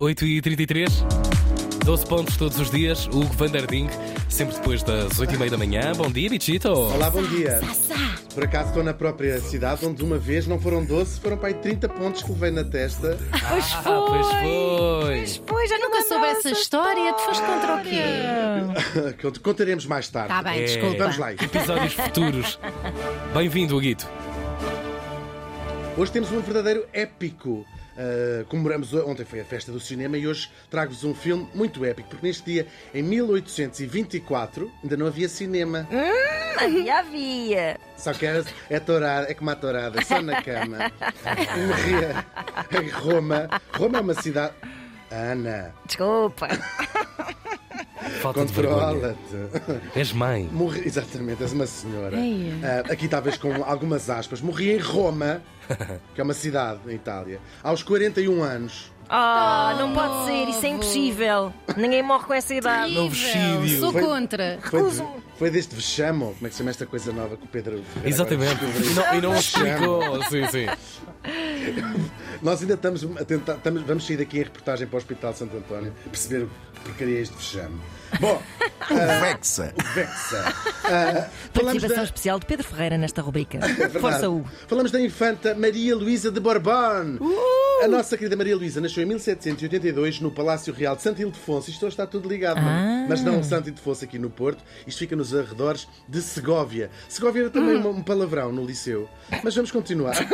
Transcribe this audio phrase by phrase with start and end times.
[0.00, 0.88] 8h33,
[1.84, 3.06] 12 pontos todos os dias.
[3.08, 3.88] Hugo Vanderding,
[4.28, 5.92] sempre depois das 8h30 da manhã.
[5.96, 6.68] Bom dia, bichito.
[6.70, 7.60] Olá, bom dia.
[8.32, 11.54] Por acaso estou na própria cidade onde uma vez não foram 12, foram para aí
[11.54, 13.18] 30 pontos que levei na testa.
[13.48, 14.06] Pois Ah, foi.
[14.08, 14.26] pois
[15.36, 15.42] foi.
[15.44, 17.12] Pois, já nunca soube essa história.
[17.14, 19.14] Tu foste contra o quê?
[19.20, 20.28] Cont- Contaremos mais tarde.
[20.28, 20.64] Tá bem, É.
[20.64, 20.96] desculpa.
[20.98, 21.32] Vamos lá.
[21.32, 22.58] Episódios futuros.
[23.34, 24.06] Bem-vindo, Huguito.
[25.96, 27.66] Hoje temos um verdadeiro épico.
[27.98, 32.08] Uh, comemoramos ontem foi a festa do cinema e hoje trago-vos um filme muito épico,
[32.10, 35.88] porque neste dia, em 1824, ainda não havia cinema.
[36.56, 37.80] Havia, havia.
[37.96, 40.78] Só que era, é tourada, é como a tourada, só na cama.
[41.66, 42.24] Morria
[42.80, 43.48] em Roma.
[43.72, 44.54] Roma é uma cidade.
[45.10, 46.48] Ana, Desculpa.
[48.20, 49.16] Falta de vergonha.
[49.16, 49.98] controla-te.
[49.98, 50.48] És mãe.
[50.52, 52.16] Morri, exatamente, és uma senhora.
[52.62, 54.40] Ah, aqui talvez com algumas aspas.
[54.40, 55.42] Morri em Roma,
[56.14, 58.92] que é uma cidade na Itália, aos 41 anos.
[59.10, 61.50] Ah, não pode ser, isso é impossível.
[61.78, 62.92] Ninguém morre com essa idade.
[62.92, 63.16] Novo.
[63.80, 64.58] Sou Foi- contra.
[64.62, 64.82] Foi,
[65.38, 67.82] foi deste vexame, ou como é que se chama esta coisa nova que o Pedro
[68.04, 68.62] Exatamente.
[68.64, 70.22] E não, e não explicou.
[70.24, 70.66] Sim, sim.
[72.42, 75.56] Nós ainda estamos a tentar, estamos- vamos sair daqui em reportagem para o Hospital Santo
[75.56, 76.50] António perceber o
[76.84, 77.80] porcaria é este vexame.
[78.20, 78.42] Bom,
[78.88, 79.72] Vexa.
[79.94, 80.54] Vexa.
[80.84, 83.58] Ah, falamos Participação da, especial de Pedro Ferreira nesta rubrica.
[83.58, 83.88] É.
[83.88, 84.48] Força, Hugo.
[84.66, 87.18] Falamos da infanta Maria Luísa de Borbón.
[87.82, 91.70] A nossa querida Maria Luísa nasceu em 1782 no Palácio Real de Santo Ildefonso.
[91.70, 93.06] Isto hoje está tudo ligado, não é?
[93.08, 94.64] mas não Santo Ildefonso aqui no Porto.
[94.86, 96.90] Isto fica nos arredores de Segóvia.
[97.08, 99.08] Segóvia era também um palavrão no liceu.
[99.44, 100.14] Mas vamos continuar.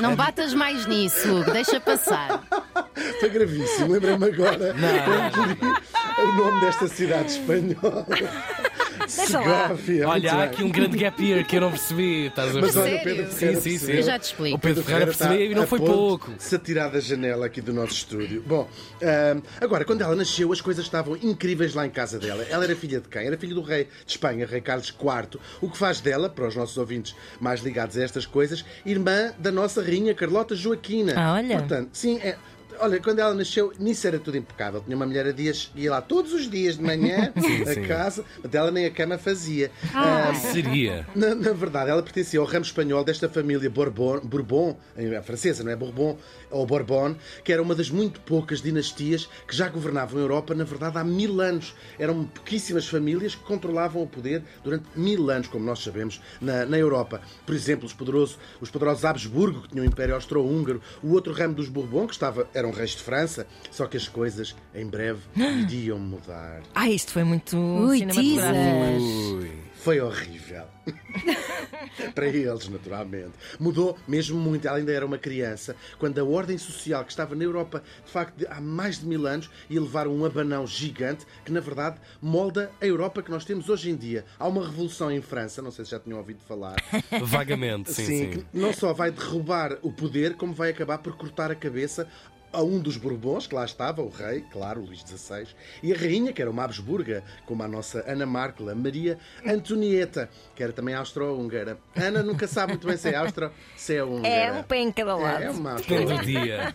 [0.00, 1.52] Não batas mais nisso, Hugo.
[1.52, 2.42] Deixa passar.
[3.20, 3.92] Foi gravíssimo.
[3.92, 8.06] Lembrei-me agora li o nome desta cidade espanhola.
[8.98, 9.08] lá.
[9.08, 10.08] Segóvia.
[10.08, 12.26] Olha, há aqui um grande gap year que eu não percebi.
[12.26, 13.12] Estás a Mas olha, perceber?
[13.12, 13.32] o Pedro?
[13.32, 13.70] Ferreira Sim, sim, sim.
[13.70, 13.96] percebeu.
[13.96, 14.56] Eu já te explico.
[14.56, 16.32] O Pedro Ferreira percebeu e não foi pouco.
[16.38, 18.42] Se atirar da janela aqui do nosso estúdio.
[18.46, 18.68] Bom,
[19.02, 22.44] ahm, agora, quando ela nasceu, as coisas estavam incríveis lá em casa dela.
[22.48, 23.26] Ela era filha de quem?
[23.26, 25.40] Era filha do rei de Espanha, rei Carlos IV.
[25.60, 29.52] O que faz dela, para os nossos ouvintes mais ligados a estas coisas, irmã da
[29.52, 31.14] nossa rainha Carlota Joaquina.
[31.16, 31.58] Ah, olha.
[31.58, 32.36] Portanto, sim, é.
[32.84, 34.82] Olha, quando ela nasceu, nisso era tudo impecável.
[34.82, 37.32] Tinha uma mulher a dias, ia lá todos os dias de manhã
[37.66, 37.82] a sim.
[37.84, 39.70] casa, até ela nem a cama fazia.
[39.94, 40.28] Ah.
[40.28, 41.06] Ahm, Seria.
[41.16, 45.64] na, na verdade, ela pertencia ao ramo espanhol desta família Bourbon, Bourbon, em- a francesa,
[45.64, 45.76] não é?
[45.76, 46.18] Bourbon
[46.50, 50.64] ou Bourbon, que era uma das muito poucas dinastias que já governavam a Europa, na
[50.64, 51.74] verdade, há mil anos.
[51.98, 56.76] Eram pouquíssimas famílias que controlavam o poder durante mil anos, como nós sabemos, na, na
[56.78, 57.22] Europa.
[57.46, 61.54] Por exemplo, os poderosos, os poderosos Habsburgo, que tinham o Império Austro-Húngaro, o outro ramo
[61.54, 65.98] dos Bourbon, que estava, eram reis de França, só que as coisas, em breve, iriam
[65.98, 66.62] mudar.
[66.74, 69.34] Ah, isto foi muito Ui, cinematográfico.
[69.38, 69.50] Ui.
[69.76, 70.64] Foi horrível.
[72.14, 73.32] Para eles, naturalmente.
[73.60, 74.66] Mudou mesmo muito.
[74.66, 78.36] Ela ainda era uma criança quando a ordem social que estava na Europa, de facto,
[78.36, 82.70] de- há mais de mil anos, ia levar um abanão gigante que, na verdade, molda
[82.80, 84.24] a Europa que nós temos hoje em dia.
[84.38, 86.76] Há uma revolução em França, não sei se já tinham ouvido falar,
[87.22, 88.30] Vagamente, sim, sim.
[88.30, 92.08] que não só vai derrubar o poder, como vai acabar por cortar a cabeça
[92.54, 95.48] a um dos Bourbons, que lá estava, o rei, claro, Luís XVI,
[95.82, 100.30] e a rainha, que era uma Habsburga, como a nossa Ana Markle, a Maria Antonieta,
[100.54, 101.78] que era também austro-húngara.
[101.96, 104.28] Ana nunca sabe muito bem se é austro, se é húngara.
[104.28, 105.42] É um pé em cada lado.
[105.42, 106.74] É uma Depende austro do dia.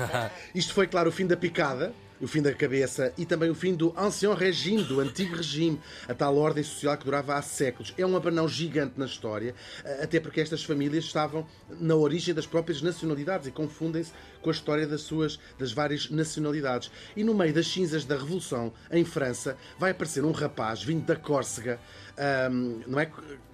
[0.54, 3.74] isto foi, claro, o fim da picada, o fim da cabeça e também o fim
[3.74, 7.94] do Ancien Régime, do antigo regime, a tal ordem social que durava há séculos.
[7.96, 9.54] É um abanão gigante na história,
[10.02, 14.86] até porque estas famílias estavam na origem das próprias nacionalidades e confundem-se com a história
[14.86, 16.90] das suas das várias nacionalidades.
[17.16, 21.16] E no meio das cinzas da Revolução, em França, vai aparecer um rapaz vindo da
[21.16, 21.80] Córcega,
[22.20, 23.10] ahm, não é?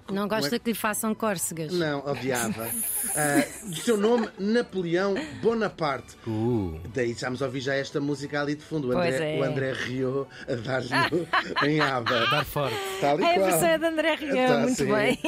[0.09, 1.73] Não é gosta que lhe façam córcegas.
[1.73, 2.69] não, odiava.
[3.17, 6.17] Ah, do seu nome, Napoleão Bonaparte.
[6.27, 6.79] Uh.
[6.95, 8.89] Daí estamos a ouvir já esta música ali de fundo.
[8.89, 9.41] O André, é.
[9.41, 11.27] o André Rio a dar-lhe
[11.69, 12.27] em aba.
[12.31, 12.77] Dar forte.
[13.01, 14.93] Tal e É a versão de André Rieu, Tá, muito sim.
[14.93, 15.19] bem.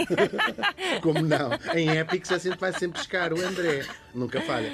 [1.03, 1.51] Como não?
[1.75, 3.85] Em Épicos a gente vai sempre buscar o André.
[4.15, 4.71] Nunca falha.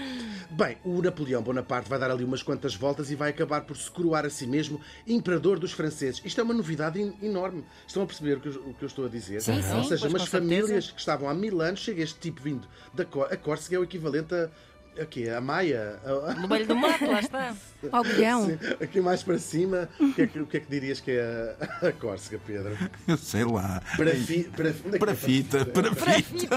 [0.57, 3.91] Bem, o Napoleão Bonaparte vai dar ali umas quantas voltas e vai acabar por se
[3.91, 6.23] coroar a si mesmo imperador dos franceses.
[6.25, 7.65] Isto é uma novidade en- enorme.
[7.87, 9.41] Estão a perceber o que eu, o que eu estou a dizer?
[9.43, 10.31] Sim, sim, Ou seja, umas com certeza.
[10.63, 13.79] famílias que estavam há mil anos, chega este tipo vindo da Có- A Córcega é
[13.81, 14.49] o equivalente a.
[14.97, 15.29] A quê?
[15.29, 15.99] A Maia?
[16.41, 17.53] No Balho do Mato, lá está.
[17.91, 18.57] Algodão.
[18.81, 21.57] Aqui mais para cima, o que, é que, o que é que dirias que é
[21.83, 22.79] a, a Córcega, Pedro?
[23.09, 23.83] Eu sei lá.
[23.97, 26.57] Para, fi, para, onde é que Para é fita, para fita.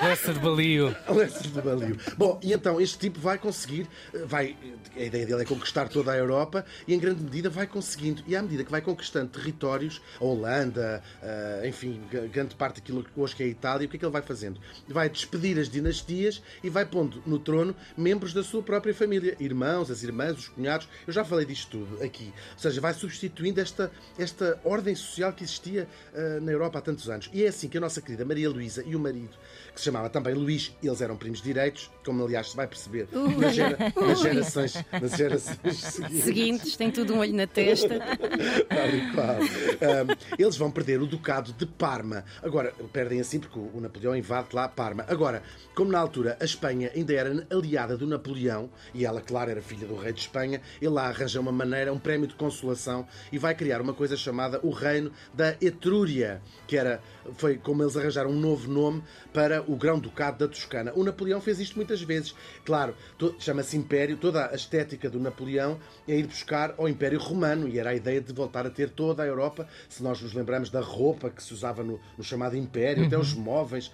[0.00, 0.96] Lessa de balio.
[1.08, 1.98] Lessas de Balio.
[2.16, 4.56] Bom, e então este tipo vai conseguir, eh, vai,
[4.96, 8.22] a ideia dele é conquistar toda a Europa e em grande medida vai conseguindo.
[8.26, 12.00] E à medida que vai conquistando territórios, a Holanda, eh, enfim,
[12.32, 14.60] grande parte daquilo que hoje é a Itália, o que é que ele vai fazendo?
[14.86, 19.90] Vai despedir as dinastias e vai pondo no trono membros da sua própria família, irmãos,
[19.90, 20.88] as irmãs, os cunhados.
[21.06, 22.32] Eu já falei disto tudo aqui.
[22.52, 27.10] Ou seja, vai substituindo esta, esta ordem social que existia eh, na Europa há tantos
[27.10, 27.28] anos.
[27.32, 29.36] E é assim que a nossa querida Maria Luísa e o marido,
[29.74, 33.08] que se chamava também Luís, eles eram primos direitos, como aliás se vai perceber
[33.38, 36.24] nas, gera- nas gerações, nas gerações seguintes.
[36.24, 37.98] Seguintes, tem tudo um olho na testa.
[37.98, 39.36] Tal e qual.
[39.40, 42.24] Um, eles vão perder o Ducado de Parma.
[42.42, 45.04] Agora, perdem assim porque o o Napoleão invade lá Parma.
[45.08, 45.42] Agora,
[45.74, 49.86] como na altura a Espanha ainda era aliada do Napoleão, e ela, claro, era filha
[49.86, 53.54] do rei de Espanha, ele lá arranja uma maneira, um prémio de consolação e vai
[53.54, 57.00] criar uma coisa chamada o Reino da Etrúria, que era,
[57.34, 59.02] foi como eles arranjaram um novo nome
[59.32, 60.92] para o Grão-Ducado da Toscana.
[60.94, 62.34] O Napoleão fez isto muitas vezes.
[62.64, 62.94] Claro,
[63.38, 67.90] chama-se Império, toda a estética do Napoleão é ir buscar ao Império Romano e era
[67.90, 69.66] a ideia de voltar a ter toda a Europa.
[69.88, 73.32] Se nós nos lembramos da roupa que se usava no, no chamado Império, até os
[73.32, 73.90] móveis,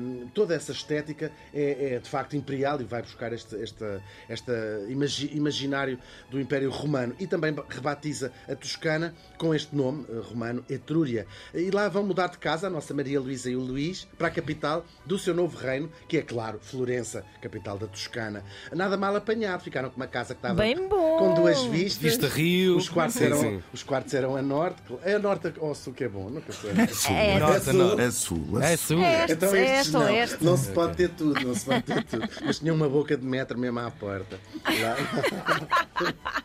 [0.00, 4.52] hum, toda essa estética é, é, de facto imperial e vai buscar este, esta, esta
[4.88, 5.98] imagi- imaginário
[6.30, 11.26] do Império Romano e também rebatiza a Toscana com este nome eh, romano, Etrúria.
[11.54, 14.30] E lá vão mudar de casa a nossa Maria Luísa e o Luís para a
[14.30, 18.44] capital do seu novo reino, que é, claro, Florença, capital da Toscana.
[18.72, 21.18] Nada mal apanhado, ficaram com uma casa que estava Bem bom.
[21.18, 22.02] com duas vistas.
[22.02, 22.76] Vista Rio.
[22.76, 23.62] Os quartos, Sim, eram, sim.
[23.72, 24.80] os quartos eram a norte.
[25.02, 26.70] É a norte ou sul que é bom, nunca sei.
[26.70, 27.74] É, Norte, sul.
[27.74, 28.00] norte.
[28.02, 28.62] É sul.
[28.62, 29.00] É É sul.
[29.02, 29.20] É.
[29.24, 30.44] Este, Então estes este, não, este.
[30.44, 32.28] não se pode ter tudo, não se pode ter tudo.
[32.44, 34.38] Mas tinha uma boca de metro mesmo à porta.
[34.64, 34.96] Lá.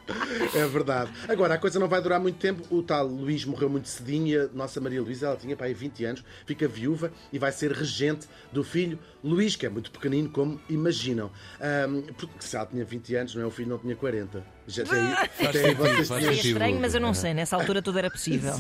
[0.53, 1.11] É verdade.
[1.27, 2.63] Agora, a coisa não vai durar muito tempo.
[2.73, 5.73] O tal Luís morreu muito cedinho e a nossa Maria Luísa, ela tinha para aí
[5.73, 10.29] 20 anos, fica viúva e vai ser regente do filho Luís, que é muito pequenino,
[10.29, 11.29] como imaginam.
[11.59, 13.45] Ahm, porque se ela tinha 20 anos, não é?
[13.45, 14.43] O filho não tinha 40.
[14.67, 16.47] Já aí, até aí vocês faz É sentido.
[16.51, 17.33] estranho, mas eu não sei.
[17.33, 18.53] Nessa altura tudo era possível.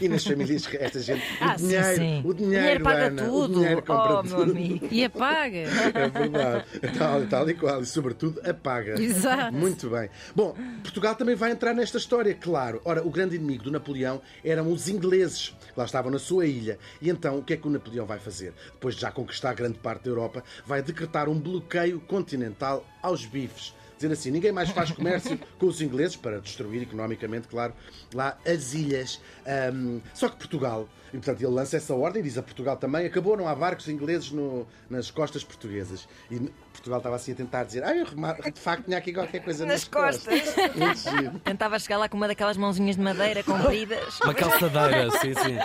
[0.00, 2.22] e nas famílias, esta gente, Ah, o sim, dinheiro, sim.
[2.24, 3.52] o dinheiro, paga Ana, tudo.
[3.52, 4.50] o dinheiro compra oh, meu tudo.
[4.50, 4.88] amigo.
[4.90, 5.56] E apaga.
[5.96, 6.64] É verdade.
[6.98, 7.80] Tal, tal e qual.
[7.82, 9.00] E sobretudo apaga.
[9.00, 9.52] Exato.
[9.54, 10.08] Muito bem.
[10.34, 12.80] Bom, Portugal também vai entrar nesta história, claro.
[12.84, 16.78] Ora, o grande inimigo do Napoleão eram os ingleses, lá estavam na sua ilha.
[17.00, 18.52] E então, o que é que o Napoleão vai fazer?
[18.72, 23.74] Depois de já conquistar grande parte da Europa, vai decretar um bloqueio continental aos bifes.
[23.96, 27.72] Dizer assim, ninguém mais faz comércio com os ingleses para destruir economicamente, claro,
[28.12, 29.20] lá as ilhas.
[29.46, 33.36] Ahm, só que Portugal, e portanto ele lança essa ordem, diz a Portugal também, acabou,
[33.36, 36.06] não há barcos ingleses no- nas costas portuguesas.
[36.30, 39.64] E Portugal estava assim a tentar dizer, ah, eu de facto tinha aqui qualquer coisa
[39.64, 40.42] nas, Nas costas.
[41.02, 41.38] Giro.
[41.40, 44.20] Tentava chegar lá com uma daquelas mãozinhas de madeira compridas.
[44.20, 45.56] Uma calçadeira, sim, sim.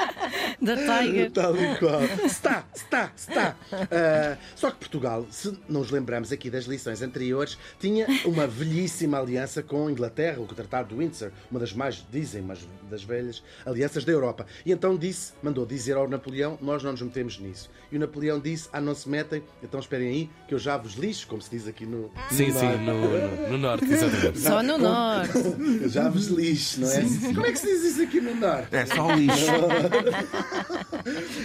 [0.61, 1.31] Da Tiger.
[1.31, 2.01] Tal e qual.
[2.25, 3.55] Está, está, está.
[3.71, 9.61] Ah, só que Portugal, se nos lembramos aqui das lições anteriores, tinha uma velhíssima aliança
[9.63, 12.59] com a Inglaterra, o Tratado de Windsor, uma das mais, dizem, mas
[12.89, 14.45] das velhas alianças da Europa.
[14.65, 17.69] E então disse, mandou dizer ao Napoleão, nós não nos metemos nisso.
[17.91, 20.93] E o Napoleão disse, ah, não se metem, então esperem aí que eu já vos
[21.01, 22.03] lixo, como se diz aqui no...
[22.03, 22.79] no Sim, sim, norte.
[22.79, 24.39] no, no, no norte, exatamente.
[24.39, 25.89] Só no norte.
[25.89, 27.01] Já vos lixo, não é?
[27.33, 28.75] Como é que se diz isso aqui no norte?
[28.75, 29.45] É só lixo.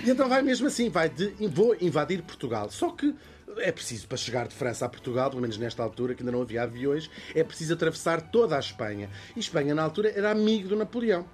[0.04, 2.70] E então vai mesmo assim, vai de vou invadir Portugal.
[2.70, 3.14] Só que
[3.58, 6.42] é preciso, para chegar de França a Portugal, pelo menos nesta altura, que ainda não
[6.42, 9.10] havia aviões, é preciso atravessar toda a Espanha.
[9.34, 11.26] E Espanha, na altura, era amigo do Napoleão.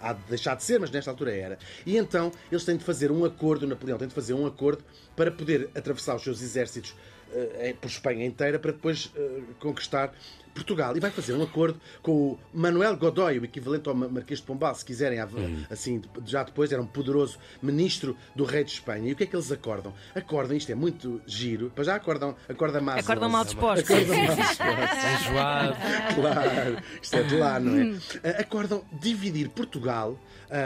[0.00, 1.58] Há de deixar de ser, mas nesta altura era.
[1.86, 4.84] E então eles têm de fazer um acordo, o Napoleão tem de fazer um acordo
[5.16, 6.94] para poder atravessar os seus exércitos
[7.32, 10.14] eh, por Espanha inteira para depois eh, conquistar
[10.54, 10.96] Portugal.
[10.96, 14.46] E vai fazer um acordo com o Manuel Godoy, o equivalente ao Ma- Marquês de
[14.46, 15.28] Pombal, se quiserem, à-
[15.70, 19.08] assim, já depois era um poderoso ministro do rei de Espanha.
[19.10, 19.92] E o que é que eles acordam?
[20.14, 23.04] Acordam, isto é muito giro, para já acordam, acorda mais.
[23.04, 23.90] Acordam mal dispostos.
[23.90, 25.26] Acordam mal dispostos.
[25.28, 25.76] Enjoado.
[26.14, 27.96] Claro, isto é de lá, não é?
[28.22, 30.18] Ah, Acordam dividir Portugal,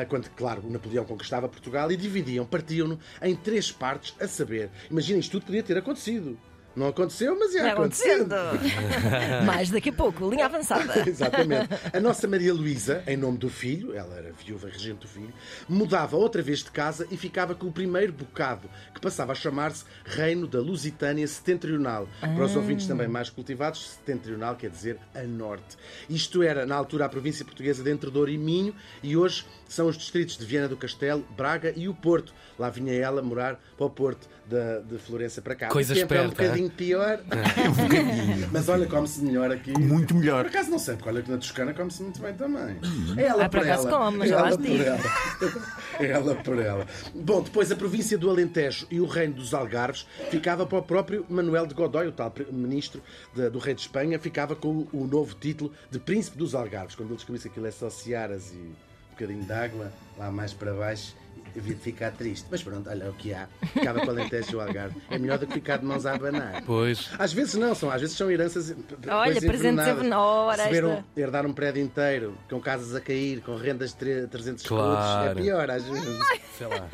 [0.09, 4.71] quando, claro, o Napoleão conquistava Portugal, e dividiam, partiam-no em três partes, a saber.
[4.91, 6.39] Imaginem, isto tudo podia ter acontecido.
[6.79, 8.33] Não aconteceu, mas ia Vai acontecendo.
[8.33, 9.43] acontecendo.
[9.45, 11.03] Mais daqui a pouco, linha avançada.
[11.09, 11.69] Exatamente.
[11.93, 15.33] A nossa Maria Luísa, em nome do filho, ela era viúva e regente do filho,
[15.69, 19.85] mudava outra vez de casa e ficava com o primeiro bocado, que passava a chamar-se
[20.05, 22.09] Reino da Lusitânia Setentrional.
[22.21, 25.77] Para os ouvintes também mais cultivados, setentrional quer dizer a norte.
[26.09, 29.89] Isto era, na altura, a província portuguesa de Entre Douro e Minho, e hoje são
[29.89, 32.33] os distritos de Viana do Castelo, Braga e o Porto.
[32.57, 35.69] Lá vinha ela morar para o Porto, de, de Florença para cá.
[35.69, 38.49] Coisa o tempo é um bocadinho bocadinho pior.
[38.53, 39.73] Mas olha, come-se melhor aqui.
[39.79, 40.45] Muito melhor.
[40.45, 42.77] Por acaso não sei, porque olha que na Toscana come-se muito bem também.
[43.17, 43.99] É ela Ah, por por acaso ela.
[44.05, 45.01] come, É lá ela por ela.
[46.01, 46.87] É ela por ela.
[47.15, 51.25] Bom, depois a província do Alentejo e o reino dos Algarves ficava para o próprio
[51.29, 53.03] Manuel de Godoy, o tal ministro
[53.35, 56.95] de- do rei de Espanha, ficava com o, novo título de Príncipe dos Algarves.
[56.95, 58.73] Quando ele descobrisse que aquilo é só searas e um
[59.19, 61.15] bocadinho de água, lá mais para baixo,
[61.57, 62.47] havia de ficar triste.
[62.51, 63.49] Mas pronto, olha é o que há.
[63.73, 64.95] Ficava com o Alentejo e o Algarve.
[65.11, 66.63] É melhor do que ficar de mãos a abanar.
[66.65, 67.11] Pois.
[67.19, 68.71] Às vezes não, são, às vezes são heranças.
[69.09, 70.61] Olha, coisas presentes envenenadas.
[70.61, 75.31] Ora, herdar um prédio inteiro, com casas a cair, com rendas de tre- 300 Claro.
[75.31, 75.41] escudos.
[75.41, 76.19] É pior, às vezes.
[76.57, 76.89] Sei lá.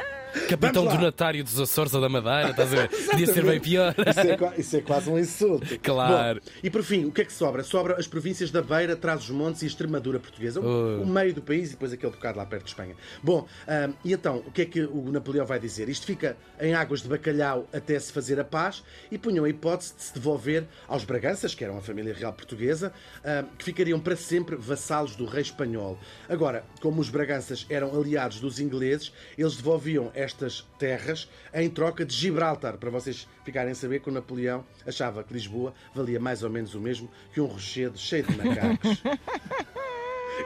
[0.49, 2.89] Capitão donatário dos Açores ou da Madeira, estás a ver?
[3.11, 3.95] Podia ser bem pior.
[3.99, 5.65] Isso é, isso é quase um insulto.
[5.83, 6.41] Claro.
[6.45, 7.63] Bom, e por fim, o que é que sobra?
[7.63, 10.61] Sobra as províncias da Beira, Trás-os-Montes e Extremadura portuguesa.
[10.61, 11.03] O, Oh.
[11.03, 12.97] o meio do país e depois aquele bocado lá perto de Espanha.
[13.23, 15.89] Bom, ahm, e então, o que é que o Napoleão vai dizer?
[15.89, 19.95] Isto fica em águas de bacalhau até se fazer a paz e punham a hipótese
[19.97, 22.93] de se devolver aos Braganças, que eram a família real portuguesa,
[23.25, 25.99] ahm, que ficariam para sempre vassalos do rei espanhol.
[26.29, 32.15] Agora, como os Braganças eram aliados dos ingleses, eles devolviam estas terras em troca de
[32.15, 36.51] Gibraltar, para vocês ficarem a saber que o Napoleão achava que Lisboa valia mais ou
[36.51, 39.03] menos o mesmo que um rochedo cheio de macacos.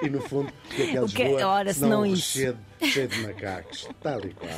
[0.03, 1.47] E no fundo, o que é que é que é- Lisboa?
[1.47, 3.89] ora, se não um rochedo cheio de macacos.
[4.03, 4.51] Tal e qual.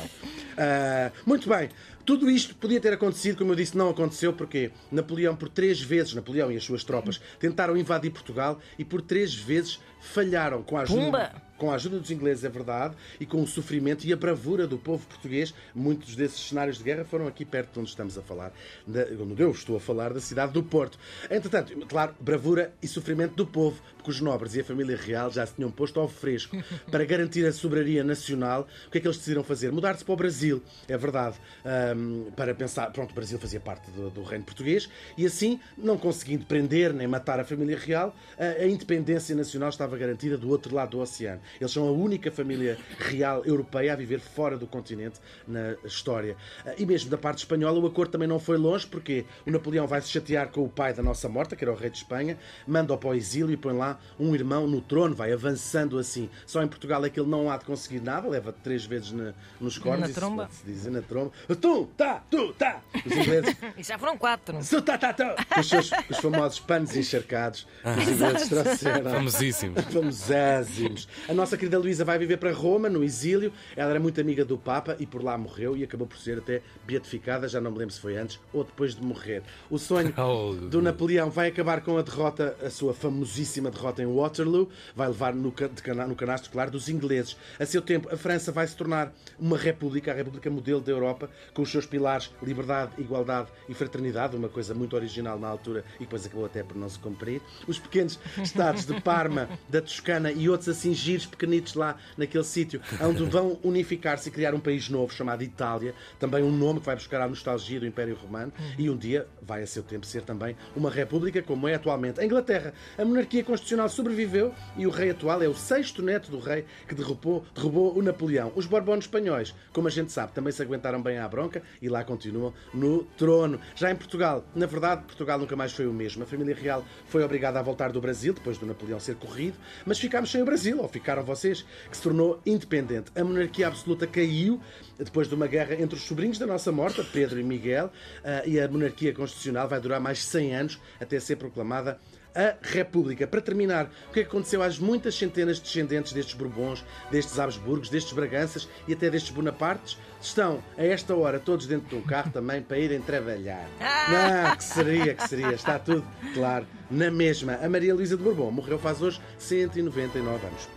[0.57, 1.69] Ah, muito bem.
[2.05, 6.13] Tudo isto podia ter acontecido, como eu disse, não aconteceu porque Napoleão, por três vezes,
[6.13, 10.81] Napoleão e as suas tropas, tentaram invadir Portugal e por três vezes falharam com a
[10.81, 11.31] ajuda, Pumba!
[11.61, 14.79] Com a ajuda dos ingleses, é verdade, e com o sofrimento e a bravura do
[14.79, 15.53] povo português.
[15.75, 18.51] Muitos desses cenários de guerra foram aqui perto de onde estamos a falar,
[18.87, 20.97] da, onde eu estou a falar, da cidade do Porto.
[21.29, 25.45] Entretanto, claro, bravura e sofrimento do povo, porque os nobres e a família real já
[25.45, 26.57] se tinham posto ao fresco
[26.89, 28.67] para garantir a soberania nacional.
[28.87, 29.71] O que é que eles decidiram fazer?
[29.71, 34.09] Mudar-se para o Brasil, é verdade, ahm, para pensar, pronto, o Brasil fazia parte do,
[34.09, 38.67] do reino português e assim, não conseguindo prender nem matar a família real, a, a
[38.67, 41.39] independência nacional estava garantida do outro lado do oceano.
[41.59, 46.35] Eles são a única família real europeia a viver fora do continente na história.
[46.65, 49.87] Ah, E mesmo da parte espanhola, o acordo também não foi longe, porque o Napoleão
[49.87, 52.37] vai se chatear com o pai da nossa morta, que era o rei de Espanha,
[52.67, 56.29] manda-o para o exílio e põe lá um irmão no trono, vai avançando assim.
[56.45, 59.33] Só em Portugal é que ele não há de conseguir nada, leva três vezes na-
[59.59, 60.01] nos cornos.
[60.01, 60.43] Na isso tromba.
[60.43, 61.31] pode-se dizer, na tromba.
[61.59, 62.81] Tu, tá, tu, tá.
[63.05, 64.61] Os ingleses e já foram quatro.
[64.63, 65.35] Su, tá, tá, tá.
[65.59, 69.11] Os, seus, os famosos panos encharcados que os ingleses trouxeram.
[69.11, 69.75] Famosíssimo.
[69.81, 71.07] Famoséssimos.
[71.27, 73.51] A nossa querida Luísa vai viver para Roma, no exílio.
[73.75, 76.61] Ela era muito amiga do Papa e por lá morreu e acabou por ser até
[76.85, 77.47] beatificada.
[77.47, 79.41] Já não me lembro se foi antes ou depois de morrer.
[79.69, 80.53] O sonho Oh.
[80.53, 84.69] do Napoleão vai acabar com a derrota, a sua famosíssima derrota em Waterloo.
[84.95, 87.35] Vai levar no, cana- no canastro, claro, dos ingleses.
[87.59, 91.27] A seu tempo, a França vai se tornar uma república, a república modelo da Europa,
[91.55, 96.03] com os seus pilares liberdade, igualdade e fraternidade, uma coisa muito original na altura e
[96.03, 97.41] depois acabou até por não se cumprir.
[97.67, 102.81] Os pequenos estados de Parma, da Toscana e outros assim giros pequenitos lá naquele sítio,
[103.01, 106.95] onde vão unificar-se e criar um país novo chamado Itália, também um nome que vai
[106.95, 110.55] buscar a nostalgia do Império Romano e um dia vai a seu tempo ser também
[110.75, 112.19] uma república como é atualmente.
[112.19, 116.39] A Inglaterra, a monarquia constitucional sobreviveu e o rei atual é o sexto neto do
[116.39, 118.51] rei que derrubou, derrubou o Napoleão.
[118.55, 122.03] Os Borbones espanhóis, como a gente sabe, também se aguentaram bem à bronca e lá
[122.03, 123.59] continuam no trono.
[123.75, 126.23] Já em Portugal, na verdade, Portugal nunca mais foi o mesmo.
[126.23, 129.99] A família real foi obrigada a voltar do Brasil depois do Napoleão ser corrido, mas
[129.99, 133.11] ficámos sem o Brasil, ou ficaram vocês, que se tornou independente.
[133.15, 134.61] A monarquia absoluta caiu
[134.97, 137.91] depois de uma guerra entre os sobrinhos da nossa morta, Pedro e Miguel,
[138.23, 141.99] ah, e a monarquia constitucional vai durar mais 100 anos até ser proclamada
[142.35, 143.27] a República.
[143.27, 147.39] Para terminar, o que é que aconteceu às muitas centenas de descendentes destes Bourbons, destes
[147.39, 149.97] Habsburgos, destes Braganças e até destes Bonapartes?
[150.21, 153.67] Estão, a esta hora, todos dentro de um carro também para irem trabalhar.
[153.79, 155.53] Não, que seria, que seria.
[155.53, 157.59] Está tudo, claro, na mesma.
[157.61, 160.69] A Maria Luísa de Bourbon morreu faz hoje 199 anos.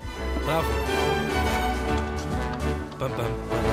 [0.45, 0.69] Bravo.
[2.99, 3.17] Pam, pam,
[3.49, 3.64] pam.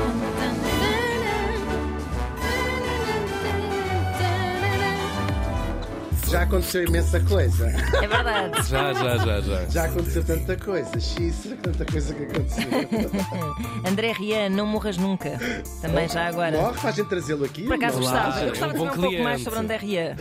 [6.32, 7.68] Já aconteceu imensa coisa.
[7.68, 8.62] É verdade.
[8.72, 9.66] Já, já, já, já.
[9.66, 11.00] Já aconteceu tanta coisa.
[11.00, 12.66] Xis, será que tanta coisa que aconteceu?
[13.90, 15.38] André Rian, não morras nunca.
[15.82, 16.58] Também já agora.
[16.58, 17.64] Morre, faz a gente trazê-lo aqui.
[17.64, 18.40] Por acaso gostava.
[18.42, 20.16] Eu gostava um de saber um pouco mais sobre André Rian.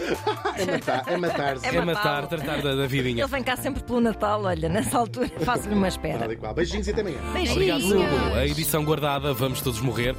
[0.56, 1.66] É matar, é matar-se.
[1.66, 3.22] É É matar, tratar da, da vidinha.
[3.22, 6.28] Ele vem cá sempre pelo Natal, olha, nessa altura faço-lhe uma espera.
[6.54, 7.18] Beijinhos e até amanhã.
[7.30, 7.84] Obrigado, Beijinhos.
[7.92, 8.34] Hugo.
[8.34, 10.08] A edição guardada, vamos todos morrer.